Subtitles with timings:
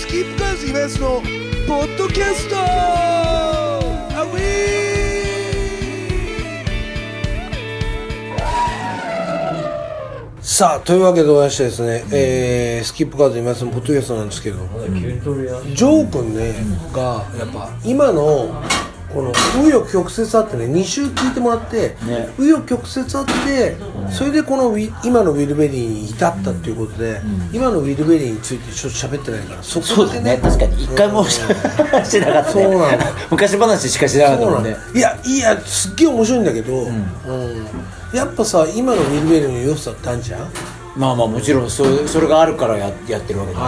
[0.00, 1.20] スキップカウズイマヤスの
[1.68, 2.56] ポッドキャスト。
[2.56, 4.30] アウ
[10.40, 16.54] さあというわけでございましてですね、えースキップカウズイマヤスのポッドキャストなんですけどジョー君ね、
[16.94, 18.48] がやっぱ今の
[19.12, 22.28] この紆余曲折あってね2週聞いてもらってね。
[22.38, 23.76] 紆余曲折あって
[24.12, 27.20] それでこの今のウィル・ベリーに至ったっていうことで、
[27.52, 30.38] 今のウィル・ベリーについてちょっと喋ってないからそこでね。
[30.42, 30.84] 確かに。
[30.84, 31.42] 一回も しし
[32.12, 32.62] てなかったね。
[32.62, 32.86] そうなの。
[33.30, 34.76] 昔話しかしなかったもんね。
[34.94, 37.66] いやいやすっげえ面白いんだけど、うん。
[38.14, 40.48] やっぱさ今のウィル・ベリーの良さってあるじゃん？
[40.96, 43.64] まあまあもちろんそれそれがあるからややってるわけだか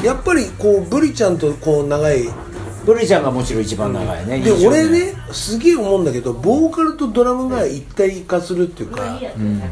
[0.00, 0.06] らね。
[0.06, 2.28] やっぱりこうブリちゃんとこう長い
[2.84, 9.20] ブリちゃんがもちろん一番長いねで俺ねすげえ思うんだけどボーカルとドラムが一体化するっていうか、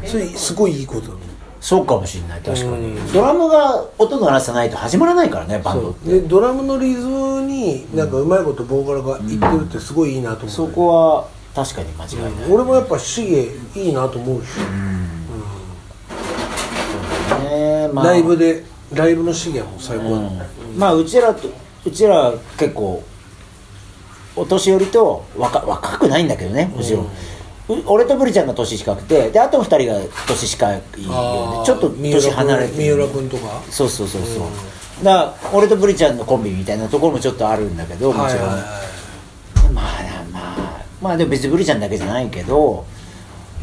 [0.04, 1.16] それすごいいいこと
[1.60, 2.96] そうかもしれない確かに。
[2.96, 3.12] うん。
[3.12, 6.20] ドラムが音鳴らさないと始まらないからねバンドって。
[6.20, 12.52] でドラムのリズムになんかうまいことボーカルがいってるってすごいいいなと思う、そこは確かに間違いない。
[12.52, 14.46] 俺もやっぱシゲいいなと思うし、
[17.42, 17.88] ね。
[17.92, 18.04] まあ。
[18.06, 20.40] ライブでライブのシゲはもう最高だ、うん。
[20.78, 21.48] まあうちらと
[21.88, 23.02] うちら結構
[24.36, 27.08] お年寄りと若若くないんだけどねもちろん、う
[27.86, 30.82] 俺とブリちゃんが年近くてであと二人が年近いよね。
[31.64, 33.62] ちょっと年離れて三浦君とか？
[33.70, 42.84] そうそうそうそう、だから俺とブリちゃんのコンビみたいなところもちょっとあるんだけどもちろん、まあまあまあでも別にブリちゃんだけじゃないけど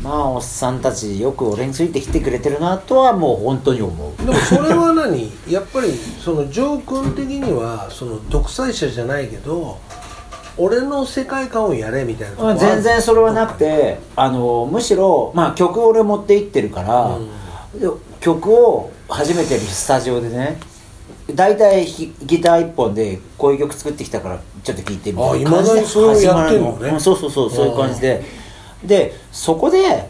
[0.03, 4.17] まあおっさんたちよく俺についてきてくれてるなとはもう本当に思う。
[4.17, 5.31] でもそれは何？
[5.49, 5.91] やっぱり
[6.23, 9.77] そのジョー君的にはその独裁者じゃないけど
[10.57, 17.17] 俺の世界観をやれみたいな全然それはなくてあのむしろ、まあ、曲を俺持っていってるから、
[17.77, 17.87] で
[18.21, 20.57] 曲を初めてスタジオでね
[21.33, 26.75] 大体ひギター一本でこういう曲作ってきたからちょっと聴いてみたいな感じであ未だにそれをやってんのね。
[26.77, 28.23] 始まるうんそうそうそうそういう感じで
[28.87, 30.09] でそこで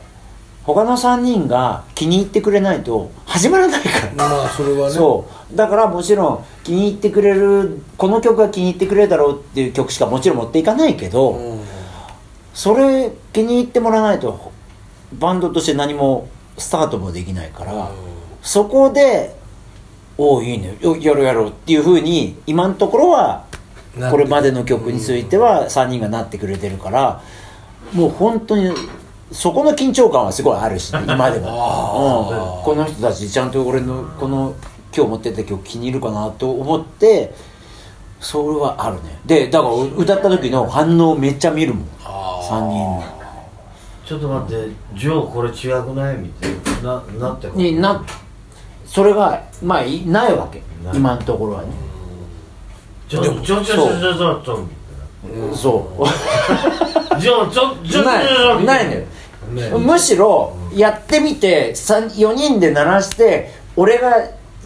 [0.64, 4.30] 他の3人が気に入ってくれないと始まらないから。
[4.30, 4.96] まあそれはね。
[4.96, 5.56] そう。
[5.56, 11.62] だからもちろん気に入ってくれるこの曲が気に入ってくれるだろうっていう曲しかもちろん持っていかないけど、うん。
[12.54, 14.52] それ気に入ってもらわないと
[15.14, 16.28] バンドとして何も
[16.58, 17.92] スタートもできないから、
[18.42, 19.36] そこで
[20.18, 20.78] 「おおいいね。
[20.80, 23.44] よやろうやろう」っていうふうに今のところは
[24.10, 27.22] これまでの曲については3人がなってくれてるから
[27.94, 28.72] もう本当に
[29.32, 34.54] そこの緊張感はすごいあるし、ね、 今でも、うん、この人たちちゃんと俺のこの
[34.96, 37.34] 今日持ってった曲気に入るかなと思って
[38.20, 39.20] それはあるね。
[39.26, 41.86] でだから歌った時の反応めっちゃ見るもん。
[42.04, 43.04] 3人。
[44.06, 46.52] ちょっと待ってジョーこれ違くないみたい
[46.84, 47.04] な。
[47.20, 48.04] ななってことにな
[48.86, 50.64] それがまあいないわけ。
[50.94, 51.68] 今のところはね。
[53.08, 54.68] ちょちょちょちょちょちょちょ
[55.54, 56.04] そう
[57.20, 64.12] ジョーちょちょないないのよむしろやってみて4人で鳴らして俺が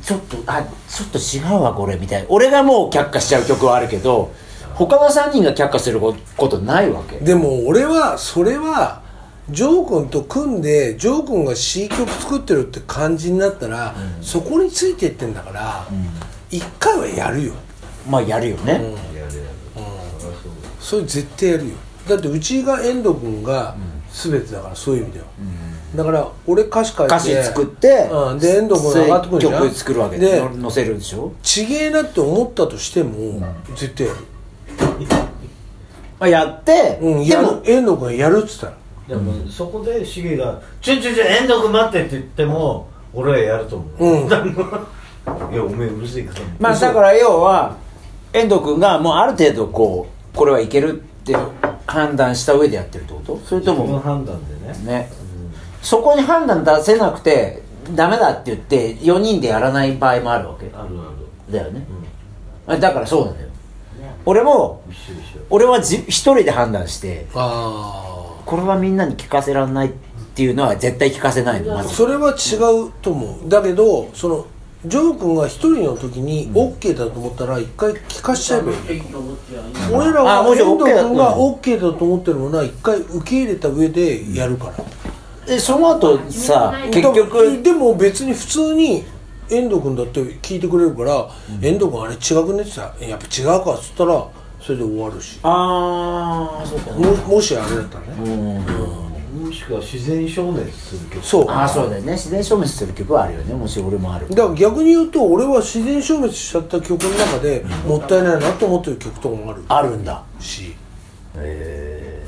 [0.02, 4.32] ちょっとあちょっと違うわこれみたいな俺がもう却下しちゃう曲はあるけど
[4.74, 6.14] 他の3人が却下するこ
[6.48, 9.02] とないわけでも俺はそれは
[9.50, 15.88] ジョー君と組んでジョー君が C 曲作ってるって感じになったら、そこについていってんだから
[16.52, 17.54] 一、回はやるよ
[18.08, 18.92] まあやるよね、やるや
[19.28, 19.32] る
[20.80, 21.76] それ絶対やるよ
[22.10, 23.76] だってうちが遠藤君が
[24.12, 25.26] 全てだからそういう意味では、
[25.96, 29.54] だから俺歌詞書いて歌詞作って、うん、で遠藤君が上がってくるじゃん。
[29.64, 31.32] 曲作るわけでで載せるでしょ？
[31.44, 33.42] ちげえなって思ったとしても、
[33.76, 34.20] 絶対やる。
[36.20, 38.74] まあやって、うんでも遠藤君がやるっつったら
[39.08, 44.06] でもそこでシゲが「ちょちょちょ遠藤君待って」って言っても俺はやると思う。
[44.06, 44.28] うん。
[45.54, 46.42] いやおめえうるせえから。
[46.60, 47.76] まあだから要は
[48.34, 51.02] 遠藤君がもうある程度こうこれはいける
[51.34, 53.40] って判断した上でやってるってこと？
[53.46, 54.74] それと自分のも判断でね。
[54.86, 55.12] ね、
[55.82, 57.64] そこに判断出せなくて
[57.96, 60.68] ダメだって言って4人でやらない場合もあるわけ。
[60.68, 61.04] あるあ
[61.48, 61.54] る。
[61.54, 61.84] だよね、
[62.68, 63.50] あだからそうなんだよ。
[64.26, 64.84] 俺も
[65.50, 69.92] 俺はじ一人で判断してあこれはみんなに聞かせられないっ
[70.36, 71.96] ていうのは絶対聞かせないのまあず。
[71.96, 72.58] それは違
[72.88, 73.50] うと思う。
[73.50, 74.46] だけどその
[74.86, 79.02] ジョー君が一人の時に OK だと思ったら一回聞かしちゃえばいい、
[79.92, 84.76] 俺らは遠藤 OK だ君が OK だと思ってるものは一回受け入れた上でやるから、
[85.46, 89.04] でその後さ結局でも別に普通に
[89.50, 91.30] 遠藤君だって聞いてくれるから、
[91.62, 94.26] 遠藤君あれ違くねってさやっぱ違うかっつったら
[94.62, 95.40] それで終わるし。
[95.44, 96.92] ああそうか。
[96.92, 98.30] ももしあれだったらね、う
[98.60, 98.79] ん
[99.34, 101.26] もしくは自然消滅する曲。
[101.26, 101.50] そう。
[101.50, 102.14] ああそうだよね。
[102.14, 103.54] 自然消滅する曲はあるよね。
[103.54, 104.28] もし俺もある。
[104.30, 109.64] だから逆に言うと俺は自然消滅しちゃった曲の中でもったいないなと思ってる曲とかもある。
[109.68, 110.24] あるんだ。
[110.40, 110.74] し。
[111.36, 112.24] へ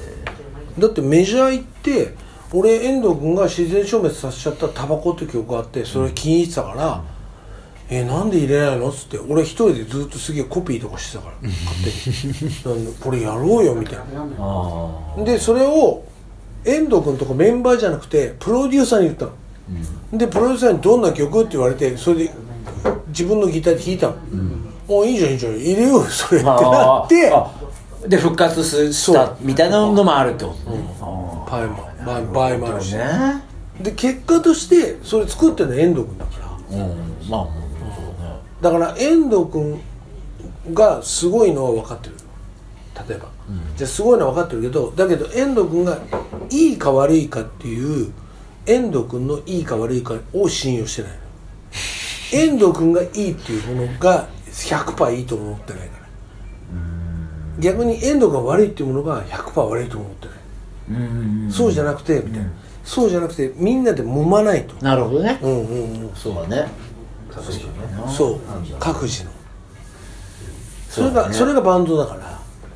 [0.77, 2.15] だってメジャー行って
[2.53, 7.03] 俺遠藤君が自然消滅させちゃった「タバコ」って曲があってそれ気に入ってたから
[7.89, 11.75] 「えなんで入れないの?」っつって俺一人でずっとすげえコピーとかしてたから勝
[12.63, 12.75] 手に。
[12.75, 14.03] なんでこれやろうよみたいな。
[14.39, 16.03] あでそれを
[16.65, 19.31] 遠藤君とかメンバーじゃなくてプロデューサーに言ったの、
[20.17, 22.31] でプロデューサーに「どんな曲?」って言われてそれで
[23.07, 24.15] 自分のギターで弾いたの
[24.87, 25.55] 「もういいじゃんいいじゃん。
[25.55, 27.29] 入れようよ それ」ってなあって。
[27.29, 27.51] あ
[28.07, 30.83] で復活すしたみたいなのもあるってことね。
[30.99, 32.95] 場合も場合もあるし。
[32.95, 33.43] ね
[33.79, 36.31] で結果としてそれ作ってるの遠藤君だか
[36.71, 36.77] ら。
[36.77, 36.95] うん。
[37.29, 37.47] まあ
[38.61, 39.79] だから遠藤君
[40.73, 42.15] がすごいのは分かってる
[43.07, 43.29] 例えば、
[43.77, 45.97] じゃあすごいのは分かってるけどだけど遠藤君が
[46.49, 48.11] いいか悪いかっていう
[48.65, 51.11] 遠藤君のいいか悪いかを信用してない。
[51.11, 51.17] の
[52.31, 56.01] 遠藤君がいいっていうものが100%いいと思ってないから。
[57.59, 60.38] 逆に遠藤が悪いっていうものが100%悪いと思ってない。
[60.89, 62.49] うんそうじゃなくてみたいな、
[62.83, 64.75] そうじゃなくてみんなで揉まないと。
[64.83, 65.39] なるほどね。
[65.41, 66.15] うんうんうん。
[66.15, 66.67] そうだね。
[67.29, 67.65] 各自ね。
[68.09, 68.39] そう。
[68.79, 69.31] 各自の。
[70.89, 71.27] それそうだね。
[71.29, 72.30] がそれがバンドだから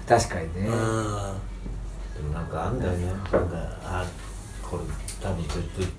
[0.07, 0.49] 確かにね。
[0.55, 0.67] うん。
[0.67, 3.07] でもなんかあんだよね。
[3.07, 3.17] なん
[3.49, 4.05] かあ
[4.61, 4.83] これ
[5.21, 5.43] 多分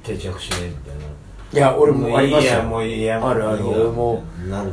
[0.02, 1.04] 定着しねえみたいな。
[1.52, 2.52] いや俺もありますよ。
[2.52, 4.24] いいやもういいやあるある俺も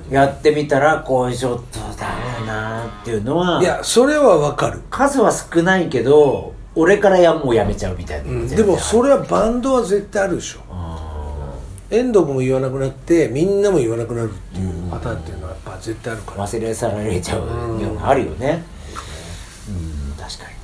[0.09, 2.07] やってみたらこうちょっとダ
[2.41, 10.61] メだなっていうのはいやそれはわかる、数は少ないけど俺からやもうやめちゃうみたいな、うん、でもそれはバンドは絶対あるでしょ。
[11.91, 16.47] 遠藤君も言わなくなってみんなも言わなくなるっていうパターンっていうのはやっぱ絶対あるから。
[16.47, 17.45] 忘れ去られちゃう
[17.79, 18.63] のがあるよね。
[18.67, 18.72] うん
[20.23, 20.55] 確かにね。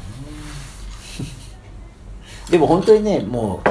[2.49, 3.61] でも本当にねも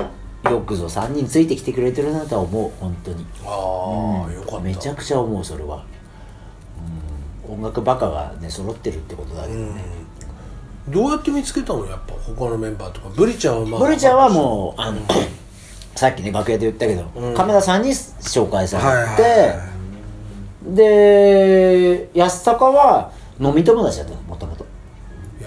[0.47, 2.71] うよくぞ3人ついてきてくれてるなとは思う。
[2.81, 3.27] 本当に。
[3.45, 4.61] ああよかった。
[4.61, 5.85] めちゃくちゃ思うそれは、
[7.49, 9.85] うん、音楽バカがね揃ってるってことだけどね、
[10.89, 11.87] どうやって見つけたの？
[11.87, 13.09] やっぱ他のメンバーとか。
[13.15, 15.01] ブリちゃんはまあブリちゃんはもうあの
[15.97, 19.69] さっきね楽屋で言ったけど、亀田さんに紹介されて、はいはいは
[20.69, 23.11] で安高は
[23.41, 24.21] 飲み友達だったの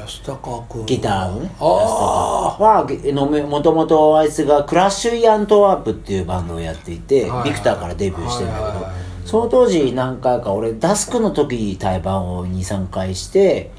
[0.02, 1.52] 安高君ギターのね。
[1.60, 7.30] あ安高はもともとあいつがクラッシュ・イ・アントワープっていうバンドをやっていて、はい。
[7.30, 13.72] はいビクターからデビューしてるんだけど、はいはいはいその当時何回か俺ダスクの時対バンを23回して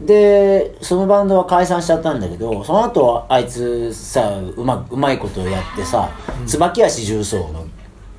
[0.00, 6.10] でそのバンドは解散しちゃったんだけどその後あいつさうまうまいことをやってさ、
[6.46, 7.70] 椿足重奏のギ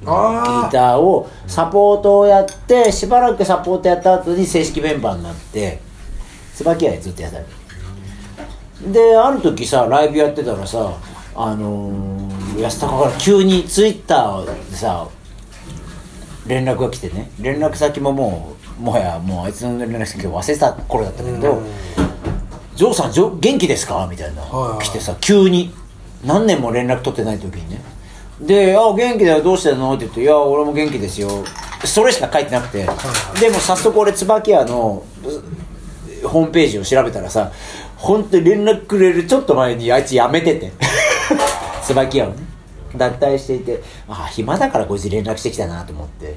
[0.05, 5.79] あターをサポートをやってしばらくサポートやった後に正式メンバーになって
[6.55, 8.93] 椿足ずっとやったの。
[8.93, 10.93] である時さライブやってたらさ
[11.35, 15.07] あのー、安高から急にツイッターでさ
[16.47, 17.31] 連絡が来てね。
[17.39, 21.61] 連絡先ももうもはやもうあいつの連絡先を忘れてた頃だったんだけど
[22.75, 24.85] 「ジョーさんジョ元気ですか?」みたいな、はいはい。
[24.85, 25.73] 来てさ急に
[26.23, 27.81] 何年も連絡取ってない時にね。
[28.41, 29.43] で「あ元気だよ。
[29.43, 31.29] どうしてんの?」って言って「いや俺も元気ですよ」
[31.83, 32.79] それしか書いてなくて、
[33.39, 35.29] でも早速俺椿屋のう
[36.27, 37.51] ホームページを調べたらさ
[37.97, 40.71] 本当に連絡くれるちょっと前にあいつ辞めてて。
[41.83, 42.35] 椿屋をね。
[42.97, 46.35] 脱退していてああ暇だからこいつ連絡してきたなと思って。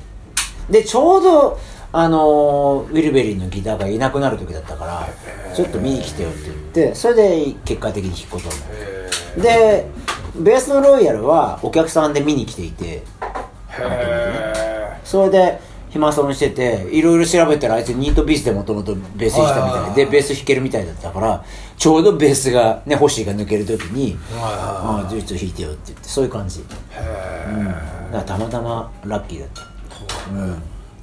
[0.71, 1.59] でちょうど
[1.93, 5.09] あのーウィルベリーのギターがいなくなる時だったから
[5.55, 6.57] ちょっと見に来てよって言っ
[6.91, 8.69] てそれで結果的に弾くことになっ
[9.37, 9.41] て。
[9.41, 9.87] で
[10.37, 13.03] ベースのロイヤルはお客さんで見に来ていて。
[15.05, 21.45] それで暇そうにしてていろいろ調べたらあいつニートビースでもともとベース弾いたみたいでベース弾けるみたいだったから
[21.77, 27.81] ちょうどベースがね星が抜ける時に「ああちょっと弾いてよ」って言ってそういう感じ、うん、だか
[28.13, 29.69] らたまたまラッキーだった。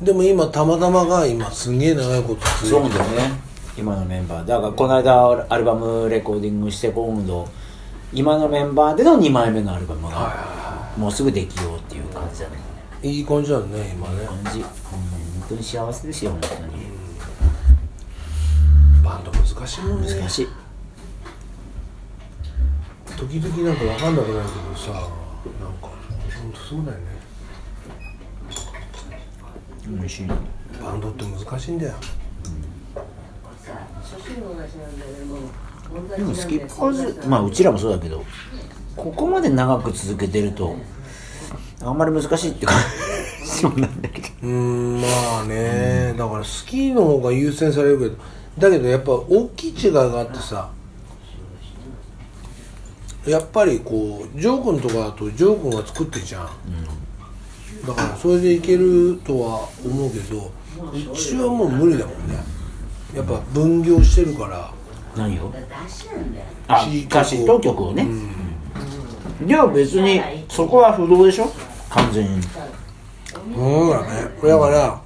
[0.01, 3.31] でも今たまたまが今すげえ長いこと続いてそうだよね。
[3.77, 4.47] 今のメンバー。
[4.47, 7.47] だからこの間アルバムレコーディングして今度
[8.13, 10.33] 今のメンバーでの2枚目のアルバムが
[10.97, 12.74] もうすぐできようっていう感じだね
[13.09, 14.25] いい感じだね今ね。
[14.25, 14.71] 感じ、うん、本
[15.49, 16.85] 当に幸せですよ本当に。
[19.03, 20.07] バンド難しいもんね。
[20.19, 20.47] 難しい。
[23.15, 25.09] 時々なんか分かんなくなるけどさなんか
[25.81, 27.03] 本当そうだよね。
[29.99, 30.27] 嬉しい。
[30.81, 31.93] バンドって難しいんだよ。
[36.17, 38.25] でもスキッパーズまあうちらもそうだけど
[38.95, 39.49] ここまで。
[39.49, 40.75] 長く続けてると
[41.85, 42.75] あんまり難しいって感
[43.59, 44.27] じもなんだけど。
[44.43, 45.07] うーんま
[45.41, 47.99] あね、だからスキーの方が優先される。
[47.99, 48.15] けど
[48.57, 50.69] だけどやっぱ大きい違いがあってさ。
[53.27, 56.49] やっぱりこうジョー君とかだとジョー君が作ってんじゃん、
[57.87, 60.51] だからそれでいけるとは思うけど
[60.91, 62.35] うちはもう無理だもんね。
[63.15, 64.71] やっぱ分業してるから。
[65.15, 65.51] 何を？
[66.67, 68.07] あ詞歌詞と曲をね、
[69.43, 71.51] じゃあ別にそこは不動でしょ？
[71.95, 74.07] 完全にそうだね。
[74.43, 75.01] だから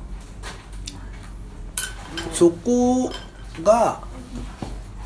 [2.33, 3.11] そこ
[3.63, 4.01] が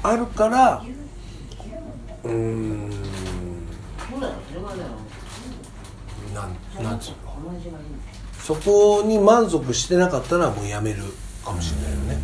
[0.02, 0.84] あるから
[2.24, 2.90] うーん
[6.34, 7.18] なんなんつうの？
[8.40, 11.04] そこに満足してなかったらもうやめる
[11.44, 12.18] かもしれないよね、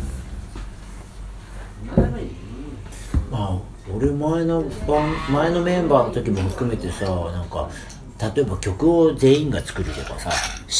[3.32, 3.58] あ
[3.94, 7.68] 俺前の番前のメンバーの時も含めてさなんか
[8.20, 10.30] 例えば曲を全員が作るとかさ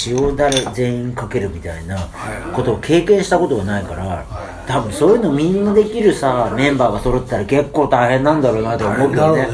[0.07, 2.09] 塩だれ全員かけるみたいな
[2.55, 4.27] ことを経験したことがないから
[4.67, 9.43] 多分そういうのみんなできるさメンバーが揃ったら結構大変なんだろうなと思うけどね。
[9.43, 9.49] ね。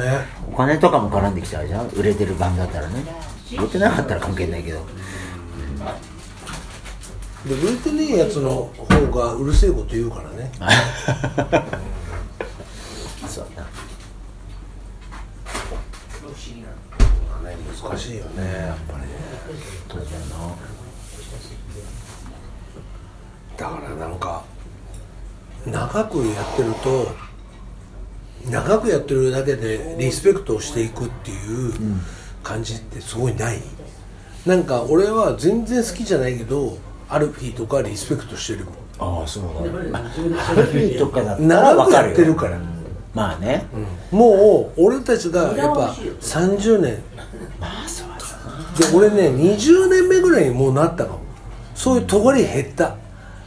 [0.53, 1.89] お金とかも絡んできちゃうじゃん。
[1.91, 3.05] 売れてるバンドだったらね。
[3.57, 4.81] 売れてなかったら関係ないけど。
[7.47, 8.87] で売れてねえやつの方
[9.19, 10.51] がうるせえこと言うからね。
[13.29, 13.69] そうだな
[16.23, 16.76] まあ
[17.43, 19.01] ね難しいよねやっぱり。
[19.01, 19.09] ね
[19.89, 20.57] そうだよな
[23.57, 24.45] だからなんか
[25.65, 27.09] 長くやってると
[28.51, 31.73] 長くやってるだけでリスペクトをしていくっていう
[32.43, 33.61] 感じってすごいない、
[34.45, 36.79] なんか俺は全然好きじゃないけど
[37.09, 38.75] アルフィーとかリスペクトしてるもん。
[38.99, 42.59] ああそうだねアルフィーとかだったら長くや分かるよってるから、
[43.17, 43.65] まあね、
[44.11, 45.89] もう俺たちがやっぱ
[46.21, 47.03] 30年。
[47.59, 51.19] まあそうだで俺ね20年目ぐらいにもうなったの。
[51.75, 52.97] そういう尖り減った。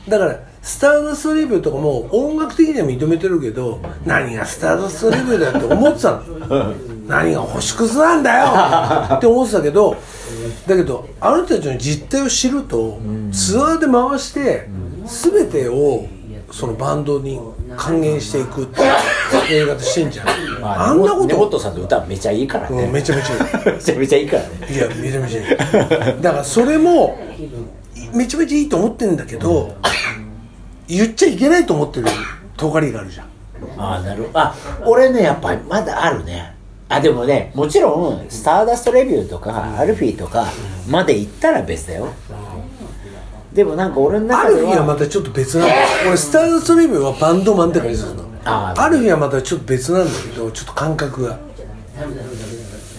[0.08, 6.74] だからスターダストレビューとかも音楽的には認めてるけど何がスターダストレビューだよって思ってたの。
[7.06, 9.16] 何が星屑なんだよ。
[9.18, 9.96] って思ってたけど
[10.66, 13.00] だけどあの人たちの実態を知ると
[13.32, 14.68] ツアーで回して
[15.06, 16.08] 全てを
[16.52, 17.40] そのバンドに
[17.78, 18.92] 還元していくっていう
[19.38, 20.28] やり方してんじゃん。
[20.62, 23.76] まあ、あんなこ根本とさんの歌めちゃいいからね、うんめちゃめちゃいい。
[23.76, 24.50] めちゃめちゃいいからね。
[24.70, 25.44] いやめちゃめちゃい
[26.18, 26.22] い。
[26.22, 27.18] だからそれも
[28.14, 29.76] めちゃめちゃいいと思ってるんだけど
[30.88, 32.08] 言っちゃいけないと思ってる
[32.58, 33.28] 尖りがあるじゃん。
[33.78, 34.40] ああなるほど。
[34.40, 34.56] あ
[34.86, 36.56] 俺ねやっぱりまだあるね。
[36.92, 40.48] あでもねもちろんスターダストレビューとか、アルフィーとか
[40.90, 42.08] まで行ったら別だよ、
[43.54, 45.76] でもなんか俺のア中ではルフィーはまたちょっと別なんだ
[46.08, 48.82] 俺スターダストレビューはバンドマンって感じするのあー。
[48.82, 51.38] アルフィーはまたちょっと別なんだけどちょっと感覚が。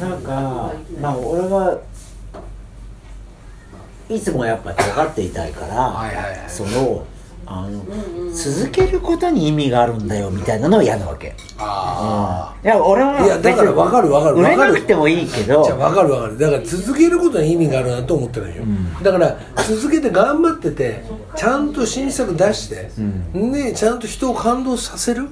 [0.00, 1.78] なんかまあ俺は
[4.08, 6.44] いつもやっぱ尖っていたいから、はいはいはい。
[6.48, 7.06] その
[7.52, 7.84] あの
[8.32, 11.34] 続けることに意味があるんだよみたいなのは嫌なわけ。
[11.58, 14.36] あいや俺はいやだから分かる分かる。
[14.36, 15.64] 売れ分かるなくてもいいけど。
[15.64, 16.38] じゃあ分かる分かる。
[16.38, 18.62] だから続けることに意味があるなと思ってないよ、
[19.02, 19.36] だから
[19.68, 21.02] 続けて頑張ってて
[21.34, 22.88] ちゃんと新作出して、
[23.34, 25.26] でちゃんと人を感動させる、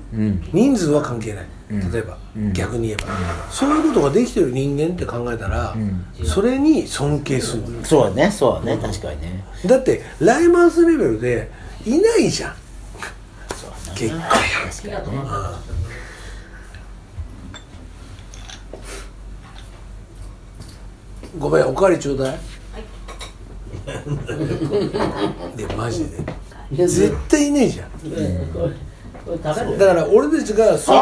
[0.52, 1.46] 人数は関係ない。
[1.70, 2.16] 例えば、
[2.54, 3.08] 逆に言えば、
[3.50, 5.76] そういうことができてる人間って考えたら、
[6.24, 7.62] それに尊敬する。
[7.84, 9.44] そうだねそうだね確かにね。
[9.66, 11.50] だってライマースレベルで
[11.88, 12.54] いないじゃん。
[13.94, 14.32] 結構確
[14.90, 15.22] かにね
[21.38, 22.38] ごめんおかわりちょうだい。
[25.56, 26.06] でマジ
[26.70, 26.86] で。
[26.86, 27.90] 絶対いねえじゃん。
[29.78, 30.92] だから俺たちがそ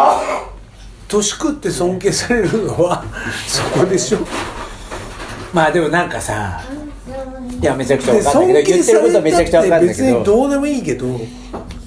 [1.08, 3.04] 年食って尊敬されるのは
[3.46, 4.18] そこでしょ。
[5.52, 6.62] まあでもなんかさ
[7.60, 10.18] いやめちゃくちゃで分かんないけど言ってることはめちゃくちゃ分かんない別けど。
[10.18, 11.06] にどうでもいいけど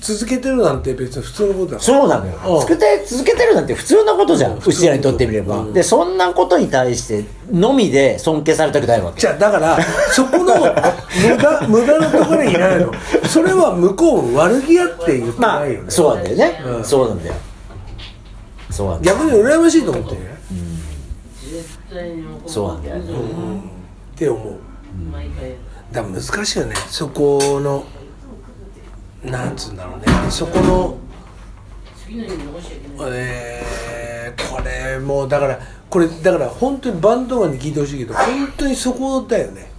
[0.01, 1.79] 続けてるなんて別に普通のことだ。
[1.79, 2.33] そうなのよ。
[2.45, 2.59] うん。
[2.61, 9.19] 続けて続けてるなんて普通なことじゃんうちらにとってみれば、でそんなことに対してのみで尊敬されたくないわけ。
[9.19, 9.77] じゃあだから
[10.11, 12.91] そこの 無駄無駄なところにいないの。
[13.27, 16.83] それは向こう悪気あって言ってまあないよね、そうなんだよね、うん。
[16.83, 17.35] そうなんだよ。
[18.71, 19.17] そうなんだよ。
[19.17, 20.15] 逆に羨ましいと思って。
[20.15, 20.39] るね
[22.47, 24.68] そうなんだよね、って思う
[25.91, 26.75] だから難しいよね。
[26.87, 27.85] そこの
[29.23, 30.05] なんつうんだろうね。
[30.29, 30.97] そこの
[33.11, 39.69] えー、これもうだからこれだから本当にバンドマンに聞いてほしいけど本当にそこだよね。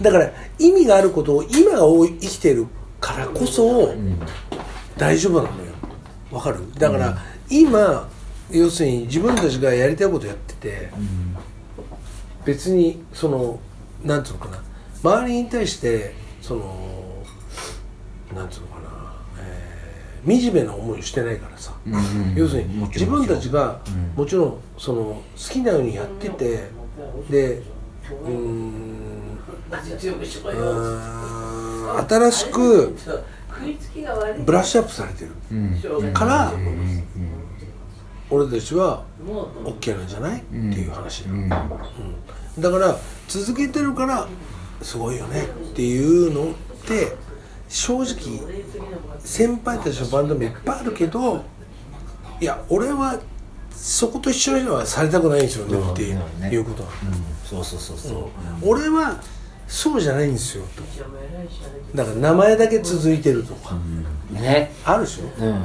[0.00, 2.66] だから意味があることを今が生きてる
[3.00, 3.94] からこそ
[4.96, 5.72] 大丈夫なのよ。
[6.30, 6.60] わかる？
[6.74, 7.18] だから
[7.48, 8.08] 今
[8.50, 10.90] 要するに自分たちがやりたいことやってて
[12.44, 13.60] 別にその
[14.04, 14.62] なんつうのかな。
[15.02, 17.22] 周りに対してその
[18.34, 18.88] なんつうのかな、
[19.38, 21.72] えー惨めな思いをしてないからさ、
[22.36, 23.80] 要するに自分たちが
[24.16, 24.58] もちろん。
[24.78, 26.68] その好きなようにやってて
[27.28, 29.38] でうーん
[30.52, 32.94] うーん新しく
[34.44, 35.30] ブラッシュアップされてる。
[36.12, 36.52] から
[38.30, 39.04] 俺たちは
[39.64, 40.38] OK なんじゃない？
[40.38, 41.48] っていう話うん。
[41.48, 41.56] だ
[42.70, 42.96] から
[43.40, 44.28] 続けてるから
[44.82, 45.44] すごいよね。
[45.44, 46.54] っていうのっ
[46.86, 47.16] て
[47.68, 48.40] 正直
[49.20, 51.42] 先輩たちのバンドもいっぱいあるけど
[52.40, 53.18] いや俺は
[53.70, 55.92] そこと一緒にはされたくないんですよね。
[55.92, 56.94] っていう,、ねいうことなの、
[57.44, 58.28] そうそうそうそう、
[58.62, 59.20] 俺は
[59.66, 60.82] そうじゃないんですよと。
[61.96, 63.76] だから名前だけ続いてるとか、
[64.30, 64.72] ね。
[64.84, 65.44] あるでしょ？
[65.44, 65.64] うん。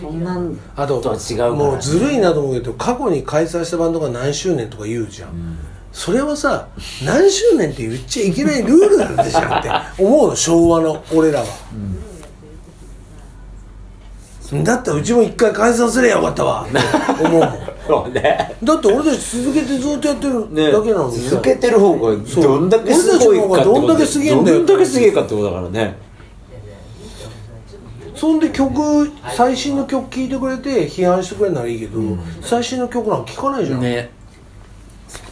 [0.00, 1.50] そんなんあととは違うね。
[1.50, 5.58] もうずるいなと思うけど過去に開催したバンドが何周年とか言うじゃん、
[5.96, 6.68] それはさ
[7.02, 11.46] 何周年って言っちゃいけないルールなんでしょって思うの昭和の俺らは、
[14.62, 16.68] だったらうちも一回解散すればよかったわっ
[17.16, 17.58] て思うもん。
[17.86, 18.56] そうね。
[18.62, 21.30] だって俺たち続けてずっとやってるねだけなのにさ。
[21.30, 25.96] 続けてる方がどんだけすごいかってこと俺たちの方がどんだけすげえんだよどんだけすげえかってことだからね。
[28.14, 32.00] そんで曲最新の曲聴いてくれて批判してくれるならいいけど、
[32.42, 34.14] 最新の曲なんか聴かないじゃん、ね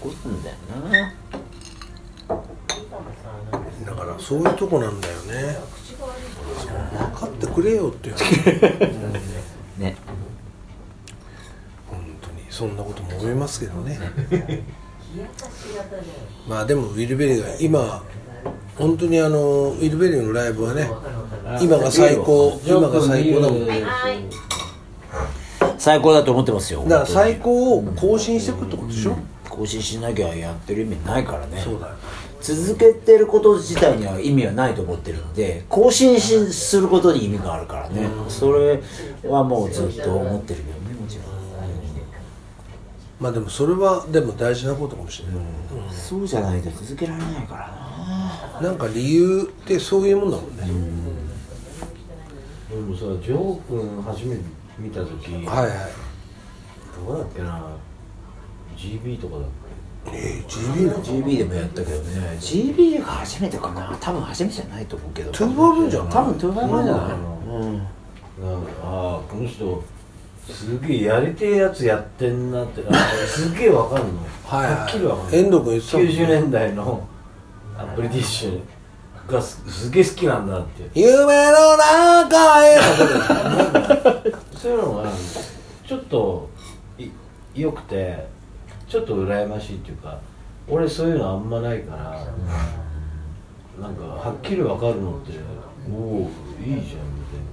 [0.04, 0.56] そこなんだよ
[0.90, 1.14] な。
[3.86, 5.56] だからそういうとこなんだよね。
[6.92, 8.16] 分かってくれよっていう
[9.80, 9.96] ね。
[11.88, 13.98] 本当にそんなことも思いますけどね。
[16.46, 18.02] まあでもウィル・ベリーが今
[18.76, 19.38] 本当にあの
[19.70, 20.90] ウィル・ベリーのライブはね
[21.60, 23.66] 今が最高今が最高だもん。
[23.66, 23.74] だ
[25.78, 29.16] 最高だと思ってますよから最高を更新していくってことでしょ、
[29.54, 31.60] 更新しなきゃやってる意味ないからね。
[31.60, 31.94] そうだよ。
[32.40, 38.82] 続けてること自体には意味はないと思ってるので更新しすることに意味があるからね、それ
[39.22, 41.26] はもうずっと思ってるけどねもちろん、
[43.18, 45.44] まあでもそれはでも大事なことかもしれない、
[45.90, 48.68] そうじゃないと続けられないからな。
[48.68, 50.66] なんか理由ってそういうもんだもんね、
[52.68, 54.42] でもさジョー君初めて
[54.78, 55.68] 見た時はいはい。
[56.94, 57.64] どこだっけな
[58.84, 59.44] GB とかだっ
[60.06, 62.36] えー、GB の？GB でもやったけどね。
[62.40, 63.96] GB が初めてかな。
[64.00, 65.32] 多分初めてじゃないと思うけど。
[65.32, 66.12] トゥーバーブンじゃない？
[66.12, 67.86] 多分トゥーバーブンじゃない、うんうん。
[68.36, 69.82] けなんかああこの人
[70.46, 72.82] すげえやりてえやつやってんなって。
[72.86, 72.94] あ
[73.26, 74.04] すげえわかんの。
[74.44, 76.12] はいはっきりわかんない遠藤君言ってたもんね。
[76.12, 77.08] 90年代の
[77.78, 78.60] あブリティッシュ
[79.32, 80.90] がすすげえ好きなんだって。
[81.00, 82.78] 夢の中へ
[84.54, 85.10] そういうのが
[85.88, 86.50] ちょっと
[86.98, 87.08] い
[87.54, 88.26] 良くて
[88.94, 90.16] ちょっと羨ましいっていうか
[90.68, 92.24] 俺そういうのあんまないから
[93.82, 95.32] なんかはっきり分かるのって
[95.90, 96.30] おお
[96.60, 97.00] いいじゃんみたい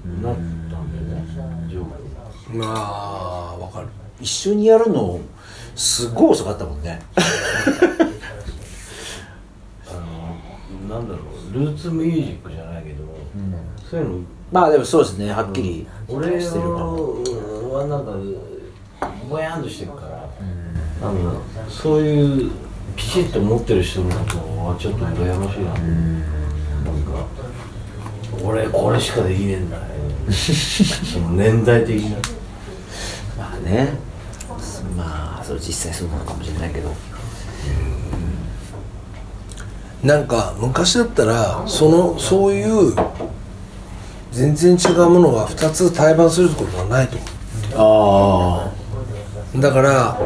[0.06, 0.42] になった
[0.80, 1.86] んだよねジョー
[2.52, 3.88] クまあわかる。
[4.20, 5.20] 一緒にやるの
[5.76, 7.02] すごい遅かったもんね。
[9.90, 9.94] あ
[10.92, 12.98] のなんだろうルーツミュージックじゃないけど、
[13.90, 17.18] そういうのまあでもそうですねはっきり俺してるかも。
[17.64, 18.12] のはなんか
[19.28, 20.21] ぼやんとしてるから、
[21.02, 22.52] なんかそういう
[22.96, 27.26] ピシッと持ってる人のことはちょっと羨ましいな、なんか
[28.44, 29.84] 俺これしかできねえんだよ
[30.32, 32.18] その年代的な。
[33.38, 33.90] まあね。
[34.96, 36.94] まあそれ実際そうなのかもしれないけど。
[40.04, 42.96] なんか昔だったらそのそういう
[44.32, 47.18] 全然違うものが2つ対バンすることはないと
[47.76, 48.72] 思あ
[49.56, 50.20] うだから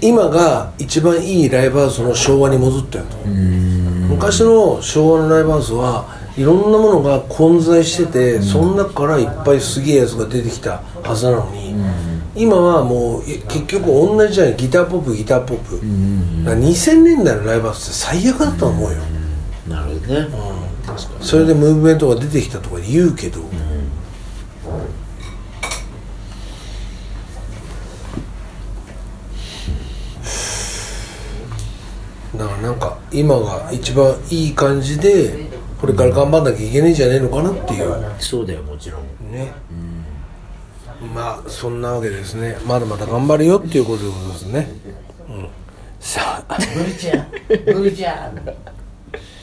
[0.00, 3.16] 今が一番いいライブハウスの昭和に戻ったよと。
[3.26, 6.06] 昔の昭和のライブハウスは
[6.36, 11.74] いろんなものが混在してて、その中からいっぱいすげえやつが出てきたはずなのに、
[12.36, 15.80] 今はもうい結局同じじゃないギターポップギターポップ、
[16.44, 18.98] だから2000年代のライブハウスって最悪だと思うよ、
[19.66, 20.28] あなるほどね、
[21.20, 23.40] それでムーブメントが出てきたとか言うけど、
[32.36, 35.48] だからなんか今が一番いい感じで
[35.80, 37.94] これから頑張んなきゃいけないんじゃねえのかなっていう。
[38.18, 39.32] そうだよもちろん。
[39.32, 39.52] ね、
[41.14, 42.56] まあそんなわけですね。
[42.66, 44.68] まだまだ頑張るよっていうことでございますね、
[45.28, 45.48] うん、
[46.00, 46.56] さあ。
[46.56, 47.30] ブリちゃん。
[47.48, 48.40] ブリちゃん。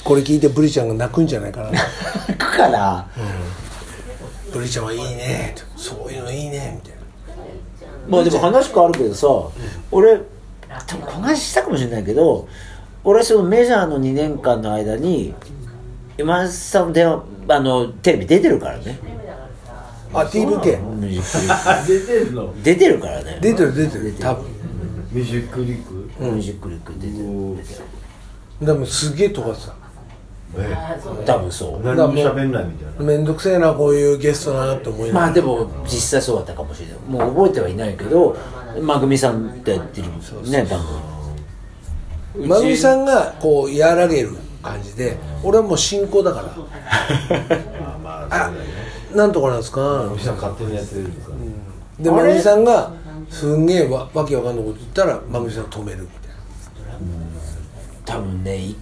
[0.04, 1.70] これ聞いてブリちゃんが泣くんじゃないかな。
[1.70, 1.78] 行
[2.38, 3.08] くから
[4.52, 5.56] ブリちゃんはいいね。
[5.76, 6.82] そういうのいいね。
[6.84, 7.06] みたいな。
[8.08, 9.28] まあでも話変わるけどさ、
[9.92, 10.20] 俺
[10.88, 12.48] 多分この話したかもしれないけど
[13.06, 15.36] 俺そのメジャーの2年間の間に
[16.18, 18.98] 今井さんの電話あのテレビ出てるからね。
[20.12, 21.02] ああ出てん
[22.34, 22.48] の？
[22.48, 23.38] ク出てるからね。
[23.42, 24.14] 出てる出てる。
[24.14, 24.46] 多分。
[25.12, 25.94] ミュージックリック？
[26.20, 26.94] ミュージックリック。
[26.94, 27.14] 出てる
[27.58, 27.80] 出て
[28.60, 28.66] る。
[28.66, 29.76] でもすげえとかさ
[30.58, 30.76] え？
[31.26, 31.86] 多分そう。
[31.86, 33.06] 何も喋んないみたいな。
[33.06, 35.26] めんどくせえなこういうゲストだなって思いながら。
[35.28, 36.98] まあでも実際そうだったかもしれない。
[37.08, 38.36] もう覚えてはいないけど
[38.82, 40.08] まぐみさんってやってる
[40.50, 41.15] ね番組
[42.44, 46.48] まぐみさんがこう和らげる感じで俺はもう進行だから。
[47.80, 48.52] あまああ
[49.16, 50.12] なんとかなんですか？
[50.12, 51.32] おじさん勝手にやってるか？
[51.32, 52.92] らでまぐみさんが
[53.30, 56.18] すんげえわわけわかんないこと言ったらまぐみさん止めるみたい
[58.06, 58.76] 多分ねい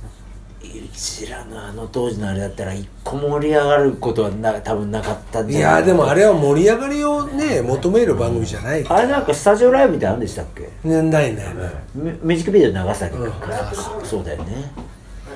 [0.63, 5.78] うちらのあの当時のあれだったら一個も盛り上がることはな多分なかったんないじゃな。
[5.78, 8.88] いやでもあれは盛り上がりをね求める番組じゃない。
[8.88, 10.69] あれなんかスタジオライブみたいなのあるんでしたっけ？
[10.88, 11.73] ねないないない。
[11.95, 13.71] ミュミュージックビデオ長崎か、
[14.04, 14.71] そうだよね。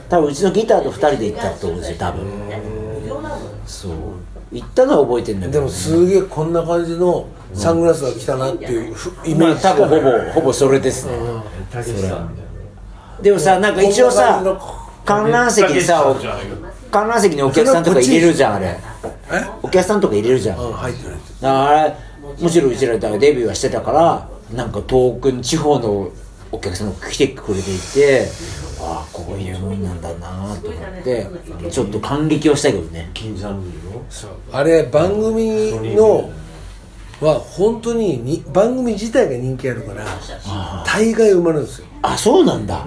[0.10, 2.26] 多分うちのギターと2人で行ったと思うんですよ多分。
[3.66, 3.92] そう。
[4.50, 11.12] 行ったのは覚えてんだけど、でもすげえこんな感じのサングラスが来たなっていうふイメまあージしか多分ほぼほぼそれですね、
[11.70, 12.44] たけしさんみた
[13.20, 16.04] いでもさなんか一応さこんな感じの観覧席にさ
[16.92, 18.68] 観覧席にお客さんとか入れるじゃんあれ。
[18.68, 18.80] え？
[19.64, 21.36] お客さんとか入れるじゃん、うん入ってる入ってる。
[21.42, 21.96] だからあれ
[22.42, 26.12] もちろんうちらデビューはしてたからなんか遠くに地方の
[26.52, 28.28] お客さんが来てくれていて
[28.80, 31.28] ああこういうもんなんだなと思って
[31.72, 33.10] ちょっと感激をしたけどね。
[34.52, 36.32] あれ番組の
[37.20, 40.06] は本当にに番組自体が人気あるから
[40.86, 41.88] 大概埋まるんですよ。
[42.02, 42.86] あそうなんだ、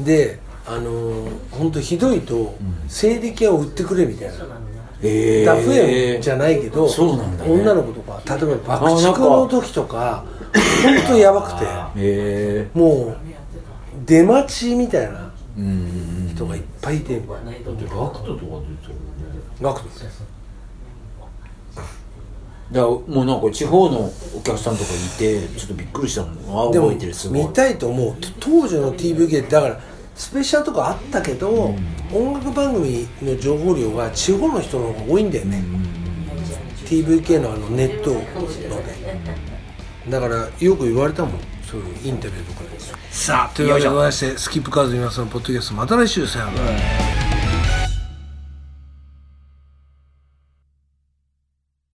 [0.00, 2.54] であのー、本当ひどいと
[2.88, 4.34] 静力屋を売ってくれみたいな。
[5.02, 6.94] へえダフ屋じゃないけどね。
[7.44, 10.24] 女の子とか例えば爆竹の時とか
[10.84, 11.64] 本当やばくて。
[11.64, 13.16] へえもう
[14.06, 17.18] 出待ちみたいなうん人がいっぱいいて。
[17.18, 18.62] だってガクトとかって言ってたもんね
[19.60, 19.88] ガクト
[22.72, 28.14] だからもうなんか地方のお客さんとかいてちょっとびっくりしたもんあでも見たいと思う。
[28.40, 29.80] 当時の TVK だから
[30.14, 31.74] スペシャルとかあったけど、
[32.12, 35.64] 音楽番組の情報量が地方の人の方が多いんだよね、
[36.86, 38.20] TVK のあのネットので
[40.08, 41.40] だからよく言われたもん。
[41.72, 42.78] そういうインタビューとかで。
[43.10, 47.21] さあというわけでございましてスキップカーズ皆さんのポッドキャストまた来週さよなら